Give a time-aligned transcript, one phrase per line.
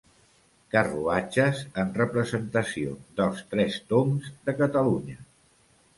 [0.75, 5.21] Carruatges en representació dels Tres Tombs de Catalunya.